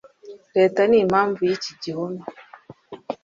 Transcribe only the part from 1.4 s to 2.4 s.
y'iki gihome